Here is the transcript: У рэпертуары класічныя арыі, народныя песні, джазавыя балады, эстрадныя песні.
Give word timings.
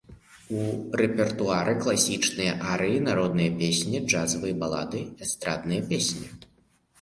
У 0.59 0.61
рэпертуары 1.01 1.75
класічныя 1.83 2.53
арыі, 2.77 3.03
народныя 3.09 3.51
песні, 3.61 4.01
джазавыя 4.09 4.55
балады, 4.65 4.99
эстрадныя 5.27 5.81
песні. 5.95 6.27